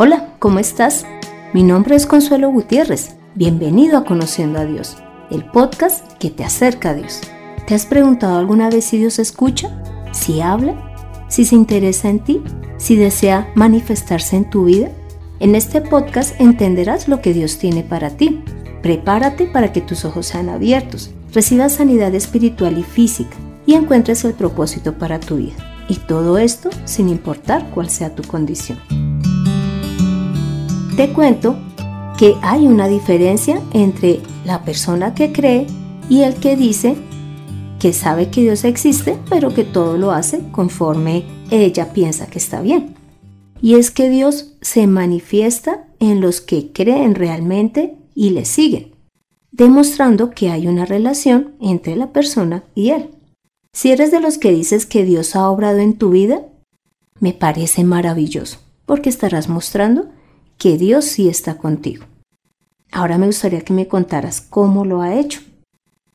[0.00, 1.04] Hola, ¿cómo estás?
[1.52, 3.16] Mi nombre es Consuelo Gutiérrez.
[3.34, 4.96] Bienvenido a Conociendo a Dios,
[5.28, 7.20] el podcast que te acerca a Dios.
[7.66, 9.82] ¿Te has preguntado alguna vez si Dios escucha?
[10.12, 10.94] ¿Si habla?
[11.26, 12.40] ¿Si se interesa en ti?
[12.76, 14.88] ¿Si desea manifestarse en tu vida?
[15.40, 18.44] En este podcast entenderás lo que Dios tiene para ti.
[18.82, 23.36] Prepárate para que tus ojos sean abiertos, recibas sanidad espiritual y física
[23.66, 25.56] y encuentres el propósito para tu vida.
[25.88, 28.78] Y todo esto sin importar cuál sea tu condición.
[30.98, 31.56] Te cuento
[32.18, 35.64] que hay una diferencia entre la persona que cree
[36.10, 36.96] y el que dice
[37.78, 42.62] que sabe que Dios existe, pero que todo lo hace conforme ella piensa que está
[42.62, 42.96] bien.
[43.62, 48.90] Y es que Dios se manifiesta en los que creen realmente y le siguen,
[49.52, 53.10] demostrando que hay una relación entre la persona y Él.
[53.72, 56.42] Si eres de los que dices que Dios ha obrado en tu vida,
[57.20, 60.08] me parece maravilloso, porque estarás mostrando
[60.58, 62.04] que Dios sí está contigo.
[62.90, 65.40] Ahora me gustaría que me contaras cómo lo ha hecho.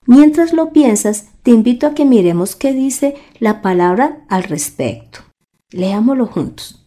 [0.05, 5.19] Mientras lo piensas, te invito a que miremos qué dice la palabra al respecto.
[5.71, 6.85] Leámoslo juntos.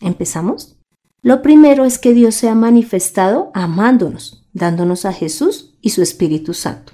[0.00, 0.76] ¿Empezamos?
[1.22, 6.54] Lo primero es que Dios se ha manifestado amándonos, dándonos a Jesús y su Espíritu
[6.54, 6.92] Santo.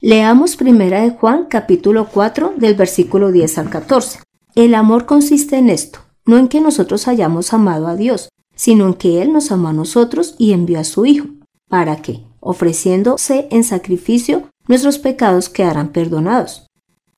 [0.00, 4.20] Leamos primera de Juan capítulo 4 del versículo 10 al 14.
[4.54, 8.94] El amor consiste en esto, no en que nosotros hayamos amado a Dios, sino en
[8.94, 11.26] que Él nos amó a nosotros y envió a su Hijo,
[11.68, 16.66] para que, ofreciéndose en sacrificio, nuestros pecados quedaran perdonados.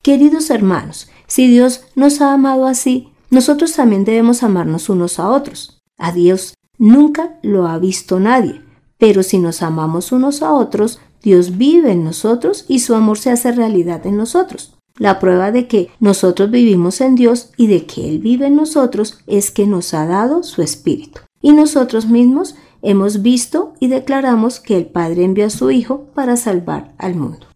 [0.01, 5.81] Queridos hermanos, si Dios nos ha amado así, nosotros también debemos amarnos unos a otros.
[5.97, 8.61] A Dios nunca lo ha visto nadie,
[8.97, 13.31] pero si nos amamos unos a otros, Dios vive en nosotros y su amor se
[13.31, 14.75] hace realidad en nosotros.
[14.97, 19.19] La prueba de que nosotros vivimos en Dios y de que Él vive en nosotros
[19.27, 24.77] es que nos ha dado su Espíritu y nosotros mismos hemos visto y declaramos que
[24.77, 27.47] el Padre envió a su Hijo para salvar al mundo.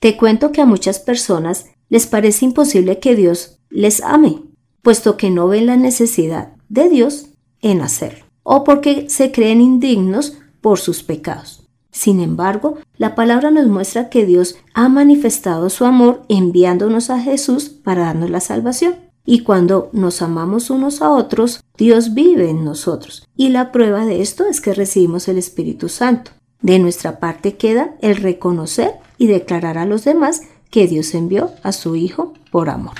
[0.00, 4.42] Te cuento que a muchas personas les parece imposible que Dios les ame,
[4.82, 10.38] puesto que no ven la necesidad de Dios en hacerlo, o porque se creen indignos
[10.60, 11.68] por sus pecados.
[11.90, 17.70] Sin embargo, la palabra nos muestra que Dios ha manifestado su amor enviándonos a Jesús
[17.70, 19.07] para darnos la salvación.
[19.30, 23.28] Y cuando nos amamos unos a otros, Dios vive en nosotros.
[23.36, 26.30] Y la prueba de esto es que recibimos el Espíritu Santo.
[26.62, 30.40] De nuestra parte queda el reconocer y declarar a los demás
[30.70, 32.94] que Dios envió a su Hijo por amor.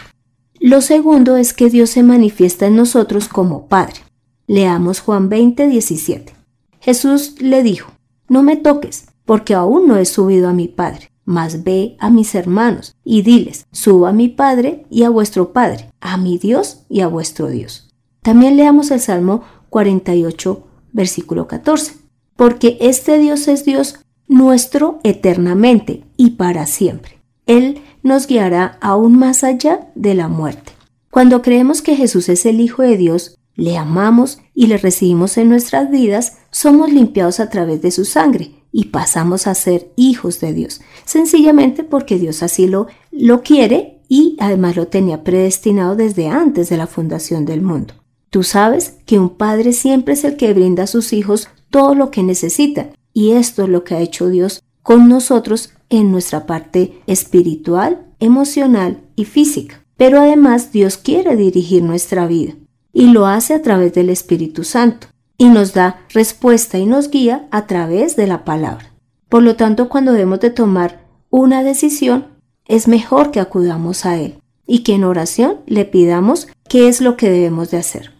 [0.61, 4.03] Lo segundo es que Dios se manifiesta en nosotros como Padre.
[4.47, 6.35] Leamos Juan 20, 17.
[6.81, 7.91] Jesús le dijo,
[8.29, 12.35] No me toques, porque aún no he subido a mi Padre mas ve a mis
[12.35, 17.03] hermanos y diles, subo a mi Padre y a vuestro Padre, a mi Dios y
[17.03, 17.91] a vuestro Dios.
[18.23, 21.97] También leamos el Salmo 48, versículo 14.
[22.35, 23.97] Porque este Dios es Dios
[24.27, 27.21] nuestro eternamente y para siempre.
[27.45, 30.73] Él nos guiará aún más allá de la muerte.
[31.11, 35.51] Cuando creemos que Jesús es el Hijo de Dios, le amamos y le recibimos en
[35.51, 40.53] nuestras vidas, somos limpiados a través de su sangre y pasamos a ser hijos de
[40.53, 46.69] Dios, sencillamente porque Dios así lo, lo quiere y además lo tenía predestinado desde antes
[46.69, 47.95] de la fundación del mundo.
[48.31, 52.11] Tú sabes que un padre siempre es el que brinda a sus hijos todo lo
[52.11, 57.01] que necesitan y esto es lo que ha hecho Dios con nosotros en nuestra parte
[57.07, 59.83] espiritual, emocional y física.
[59.97, 62.55] Pero además Dios quiere dirigir nuestra vida
[62.93, 65.07] y lo hace a través del Espíritu Santo
[65.39, 68.93] y nos da respuesta y nos guía a través de la palabra.
[69.29, 72.29] Por lo tanto, cuando debemos de tomar una decisión,
[72.67, 77.17] es mejor que acudamos a Él y que en oración le pidamos qué es lo
[77.17, 78.13] que debemos de hacer.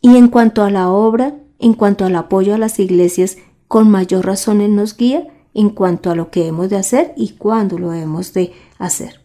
[0.00, 4.26] Y en cuanto a la obra, en cuanto al apoyo a las iglesias, con mayor
[4.26, 7.90] razón Él nos guía en cuanto a lo que debemos de hacer y cuándo lo
[7.90, 9.20] debemos de hacer.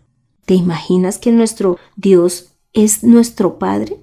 [0.45, 4.01] ¿Te imaginas que nuestro Dios es nuestro Padre?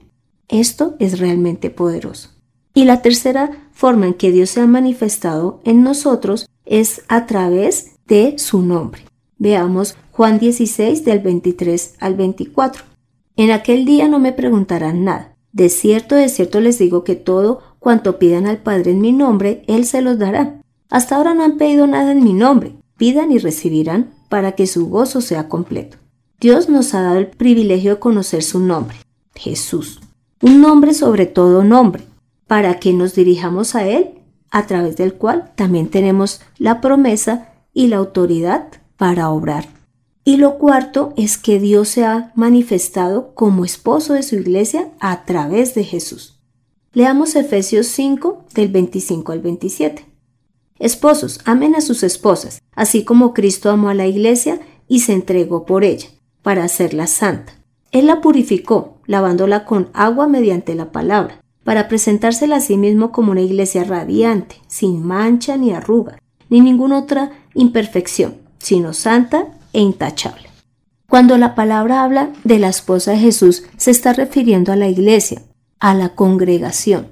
[0.48, 2.35] Esto es realmente poderoso.
[2.76, 7.92] Y la tercera forma en que Dios se ha manifestado en nosotros es a través
[8.06, 9.00] de su nombre.
[9.38, 12.84] Veamos Juan 16 del 23 al 24.
[13.36, 15.34] En aquel día no me preguntarán nada.
[15.52, 19.62] De cierto, de cierto les digo que todo cuanto pidan al Padre en mi nombre,
[19.68, 20.60] Él se los dará.
[20.90, 22.74] Hasta ahora no han pedido nada en mi nombre.
[22.98, 25.96] Pidan y recibirán para que su gozo sea completo.
[26.40, 28.98] Dios nos ha dado el privilegio de conocer su nombre,
[29.34, 30.02] Jesús.
[30.42, 32.04] Un nombre sobre todo nombre
[32.46, 34.20] para que nos dirijamos a Él,
[34.50, 39.68] a través del cual también tenemos la promesa y la autoridad para obrar.
[40.24, 45.24] Y lo cuarto es que Dios se ha manifestado como esposo de su iglesia a
[45.24, 46.40] través de Jesús.
[46.92, 50.04] Leamos Efesios 5 del 25 al 27.
[50.78, 55.64] Esposos, amen a sus esposas, así como Cristo amó a la iglesia y se entregó
[55.64, 56.08] por ella,
[56.42, 57.52] para hacerla santa.
[57.92, 63.32] Él la purificó, lavándola con agua mediante la palabra, para presentársela a sí mismo como
[63.32, 66.16] una iglesia radiante, sin mancha ni arruga,
[66.48, 70.48] ni ninguna otra imperfección, sino santa e intachable.
[71.08, 75.42] Cuando la palabra habla de la esposa de Jesús, se está refiriendo a la iglesia,
[75.80, 77.08] a la congregación.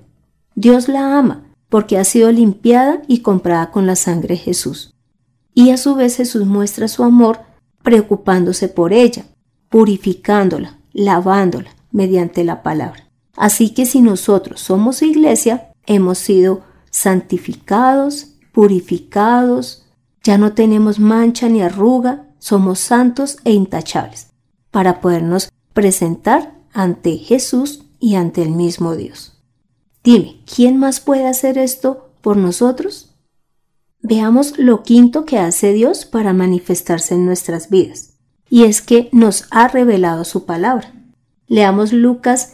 [0.55, 4.95] Dios la ama porque ha sido limpiada y comprada con la sangre de Jesús.
[5.53, 7.41] Y a su vez Jesús muestra su amor
[7.83, 9.25] preocupándose por ella,
[9.69, 13.05] purificándola, lavándola mediante la palabra.
[13.36, 19.86] Así que si nosotros somos iglesia, hemos sido santificados, purificados,
[20.22, 24.28] ya no tenemos mancha ni arruga, somos santos e intachables,
[24.70, 29.42] para podernos presentar ante Jesús y ante el mismo Dios.
[30.02, 33.14] Dime, ¿quién más puede hacer esto por nosotros?
[34.00, 38.19] Veamos lo quinto que hace Dios para manifestarse en nuestras vidas,
[38.50, 40.92] y es que nos ha revelado su palabra.
[41.46, 42.54] Leamos Lucas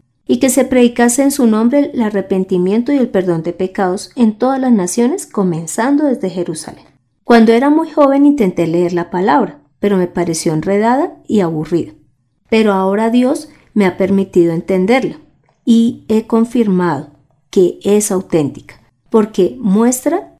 [0.31, 4.37] y que se predicase en su nombre el arrepentimiento y el perdón de pecados en
[4.37, 6.85] todas las naciones, comenzando desde Jerusalén.
[7.25, 11.91] Cuando era muy joven intenté leer la palabra, pero me pareció enredada y aburrida.
[12.49, 15.19] Pero ahora Dios me ha permitido entenderla
[15.65, 17.09] y he confirmado
[17.49, 20.37] que es auténtica, porque muestra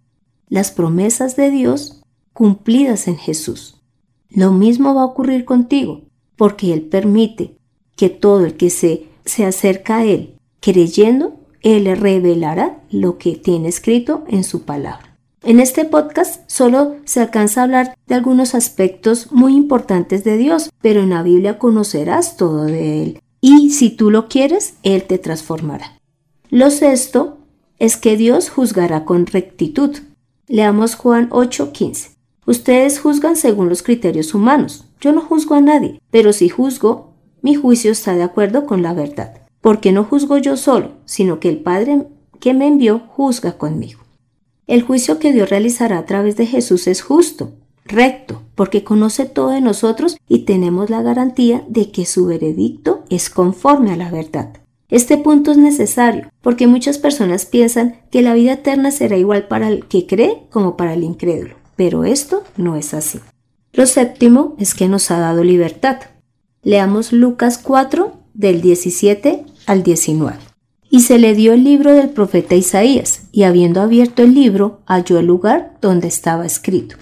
[0.47, 2.01] las promesas de Dios
[2.31, 3.81] cumplidas en Jesús.
[4.29, 6.03] Lo mismo va a ocurrir contigo,
[6.37, 7.57] porque Él permite
[7.97, 13.67] que todo el que se, se acerca a Él creyendo, Él revelará lo que tiene
[13.67, 15.17] escrito en su palabra.
[15.43, 20.69] En este podcast solo se alcanza a hablar de algunos aspectos muy importantes de Dios,
[20.81, 25.17] pero en la Biblia conocerás todo de Él y si tú lo quieres, Él te
[25.17, 25.99] transformará.
[26.51, 27.39] Lo sexto
[27.79, 29.97] es que Dios juzgará con rectitud.
[30.47, 32.11] Leamos Juan 8:15.
[32.45, 34.85] Ustedes juzgan según los criterios humanos.
[34.99, 37.10] Yo no juzgo a nadie, pero si juzgo,
[37.41, 39.41] mi juicio está de acuerdo con la verdad.
[39.61, 42.07] Porque no juzgo yo solo, sino que el Padre
[42.39, 44.01] que me envió juzga conmigo.
[44.67, 47.51] El juicio que Dios realizará a través de Jesús es justo,
[47.85, 53.29] recto, porque conoce todo de nosotros y tenemos la garantía de que su veredicto es
[53.29, 54.57] conforme a la verdad.
[54.89, 59.67] Este punto es necesario porque muchas personas piensan que la vida eterna será igual para
[59.67, 63.19] el que cree como para el incrédulo, pero esto no es así.
[63.73, 65.97] Lo séptimo es que nos ha dado libertad.
[66.63, 70.37] Leamos Lucas 4 del 17 al 19.
[70.91, 75.17] Y se le dio el libro del profeta Isaías, y habiendo abierto el libro, halló
[75.17, 76.97] el lugar donde estaba escrito.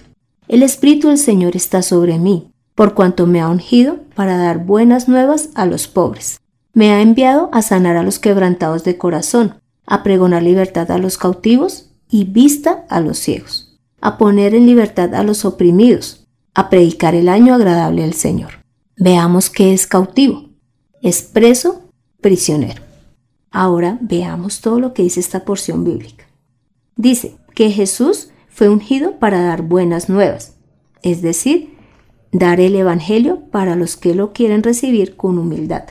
[0.48, 5.08] El Espíritu del Señor está sobre mí, por cuanto me ha ungido para dar buenas
[5.08, 6.40] nuevas a los pobres.
[6.72, 11.18] Me ha enviado a sanar a los quebrantados de corazón, a pregonar libertad a los
[11.18, 17.14] cautivos y vista a los ciegos, a poner en libertad a los oprimidos, a predicar
[17.14, 18.59] el año agradable al Señor.
[19.02, 20.50] Veamos qué es cautivo.
[21.00, 21.90] Es preso,
[22.20, 22.82] prisionero.
[23.50, 26.26] Ahora veamos todo lo que dice esta porción bíblica.
[26.96, 30.54] Dice que Jesús fue ungido para dar buenas nuevas,
[31.02, 31.78] es decir,
[32.30, 35.84] dar el Evangelio para los que lo quieren recibir con humildad.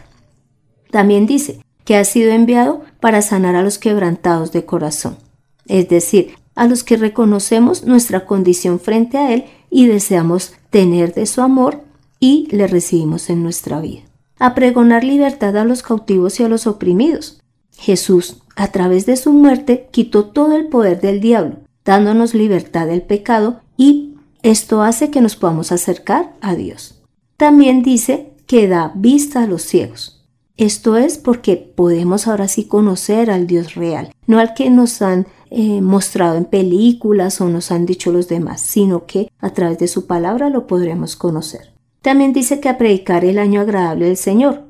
[0.92, 5.18] También dice que ha sido enviado para sanar a los quebrantados de corazón,
[5.66, 11.25] es decir, a los que reconocemos nuestra condición frente a Él y deseamos tener de
[11.25, 11.88] su amor
[12.20, 14.02] y le recibimos en nuestra vida.
[14.38, 17.42] A pregonar libertad a los cautivos y a los oprimidos.
[17.78, 21.58] Jesús, a través de su muerte, quitó todo el poder del diablo
[21.90, 27.02] dándonos libertad del pecado y esto hace que nos podamos acercar a Dios.
[27.36, 30.24] También dice que da vista a los ciegos.
[30.56, 35.26] Esto es porque podemos ahora sí conocer al Dios real, no al que nos han
[35.50, 39.88] eh, mostrado en películas o nos han dicho los demás, sino que a través de
[39.88, 41.74] su palabra lo podremos conocer.
[42.01, 44.63] También dice que a predicar el año agradable del Señor,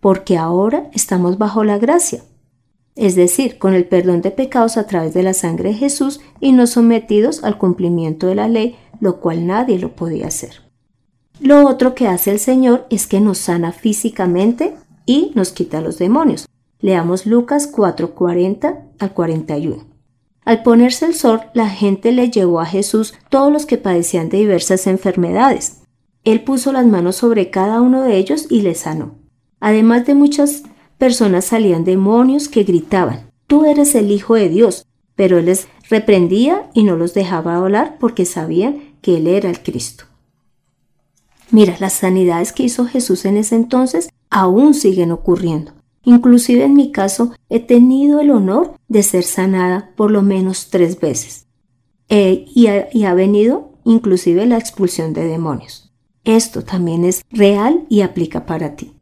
[0.00, 2.22] porque ahora estamos bajo la gracia,
[2.96, 6.52] es decir, con el perdón de pecados a través de la sangre de Jesús y
[6.52, 10.62] no sometidos al cumplimiento de la ley, lo cual nadie lo podía hacer.
[11.38, 15.98] Lo otro que hace el Señor es que nos sana físicamente y nos quita los
[15.98, 16.48] demonios.
[16.80, 19.84] Leamos Lucas 4:40 al 41.
[20.44, 24.38] Al ponerse el sol, la gente le llevó a Jesús todos los que padecían de
[24.38, 25.82] diversas enfermedades.
[26.26, 29.14] Él puso las manos sobre cada uno de ellos y les sanó.
[29.60, 30.64] Además de muchas
[30.98, 36.68] personas salían demonios que gritaban, Tú eres el Hijo de Dios, pero él les reprendía
[36.74, 40.06] y no los dejaba hablar porque sabían que él era el Cristo.
[41.52, 45.74] Mira, las sanidades que hizo Jesús en ese entonces aún siguen ocurriendo.
[46.02, 50.98] Inclusive en mi caso he tenido el honor de ser sanada por lo menos tres
[50.98, 51.46] veces.
[52.08, 55.85] Eh, y, y ha venido inclusive la expulsión de demonios.
[56.26, 58.92] Esto también es real y aplica para ti.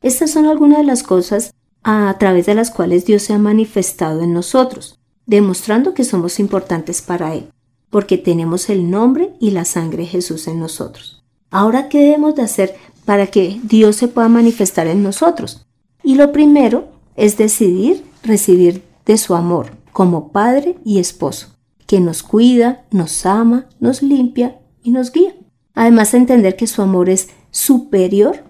[0.00, 4.22] Estas son algunas de las cosas a través de las cuales Dios se ha manifestado
[4.22, 7.50] en nosotros, demostrando que somos importantes para Él,
[7.90, 11.22] porque tenemos el nombre y la sangre de Jesús en nosotros.
[11.50, 15.66] Ahora, ¿qué debemos de hacer para que Dios se pueda manifestar en nosotros?
[16.02, 21.48] Y lo primero es decidir recibir de su amor como padre y esposo,
[21.86, 25.34] que nos cuida, nos ama, nos limpia y nos guía.
[25.74, 28.44] Además, entender que su amor es superior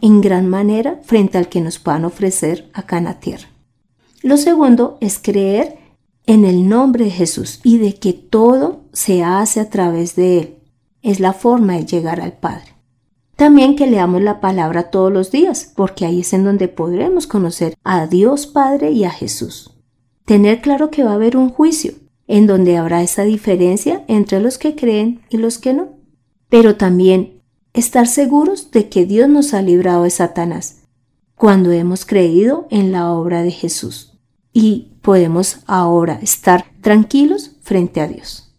[0.00, 3.48] en gran manera frente al que nos puedan ofrecer acá en la tierra.
[4.22, 5.78] Lo segundo es creer
[6.26, 10.58] en el nombre de Jesús y de que todo se hace a través de Él
[11.02, 12.74] es la forma de llegar al Padre.
[13.36, 17.76] También que leamos la palabra todos los días, porque ahí es en donde podremos conocer
[17.84, 19.74] a Dios Padre y a Jesús.
[20.24, 21.92] Tener claro que va a haber un juicio,
[22.26, 25.97] en donde habrá esa diferencia entre los que creen y los que no.
[26.48, 30.82] Pero también estar seguros de que Dios nos ha librado de Satanás,
[31.34, 34.18] cuando hemos creído en la obra de Jesús.
[34.52, 38.52] Y podemos ahora estar tranquilos frente a Dios.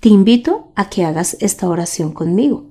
[0.00, 2.66] Te invito a que hagas esta oración conmigo.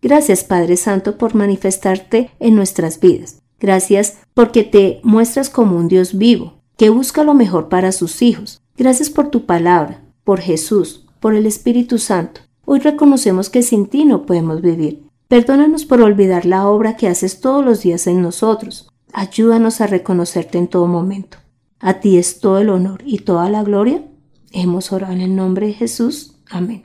[0.00, 3.42] Gracias Padre Santo por manifestarte en nuestras vidas.
[3.60, 8.60] Gracias porque te muestras como un Dios vivo, que busca lo mejor para sus hijos.
[8.76, 12.40] Gracias por tu palabra, por Jesús, por el Espíritu Santo.
[12.64, 15.02] Hoy reconocemos que sin ti no podemos vivir.
[15.28, 18.90] Perdónanos por olvidar la obra que haces todos los días en nosotros.
[19.12, 21.38] Ayúdanos a reconocerte en todo momento.
[21.80, 24.04] A ti es todo el honor y toda la gloria.
[24.52, 26.36] Hemos orado en el nombre de Jesús.
[26.50, 26.84] Amén.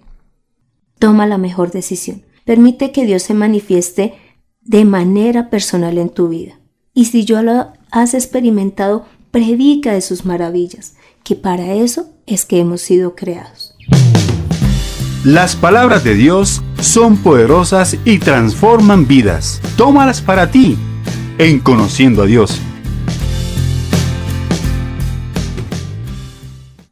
[1.00, 2.24] Toma la mejor decisión.
[2.46, 4.16] Permite que Dios se manifieste
[4.62, 6.60] de manera personal en tu vida.
[6.94, 12.60] Y si yo lo has experimentado, predica de sus maravillas, que para eso es que
[12.60, 13.67] hemos sido creados.
[15.28, 19.60] Las palabras de Dios son poderosas y transforman vidas.
[19.76, 20.78] Tómalas para ti
[21.38, 22.62] en Conociendo a Dios.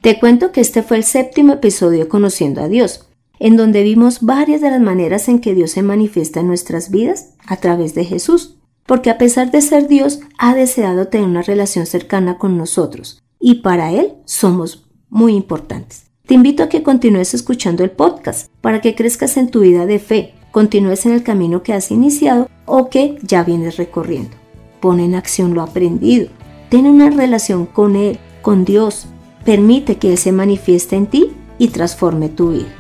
[0.01, 3.08] Te cuento que este fue el séptimo episodio Conociendo a Dios,
[3.39, 7.36] en donde vimos varias de las maneras en que Dios se manifiesta en nuestras vidas
[7.48, 11.86] a través de Jesús, porque a pesar de ser Dios, ha deseado tener una relación
[11.86, 16.06] cercana con nosotros, y para Él somos muy importantes.
[16.25, 20.00] Te invito a que continúes escuchando el podcast para que crezcas en tu vida de
[20.00, 24.36] fe, continúes en el camino que has iniciado o que ya vienes recorriendo.
[24.79, 26.29] Pon en acción lo aprendido.
[26.70, 29.08] Ten una relación con Él, con Dios,
[29.46, 32.74] Permite que Él se manifieste en ti y transforme tu vida.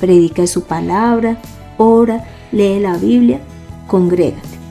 [0.00, 1.42] Predica su palabra,
[1.78, 3.40] ora, lee la Biblia,
[3.88, 4.61] congrégate.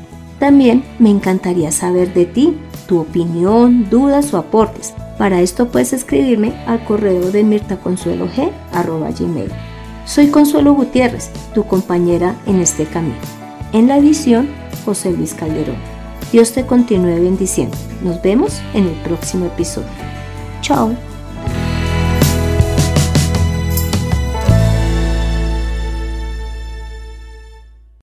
[0.42, 2.58] También me encantaría saber de ti,
[2.88, 4.96] tu opinión, dudas o aportes.
[5.20, 9.52] Para esto puedes escribirme al correo de mirtaconsuelog.gmail.
[10.06, 13.20] Soy Consuelo Gutiérrez, tu compañera en este camino.
[13.72, 14.50] En la edición,
[14.84, 15.78] José Luis Calderón.
[16.32, 17.78] Dios te continúe bendiciendo.
[18.04, 19.90] Nos vemos en el próximo episodio.
[20.62, 21.11] Chao.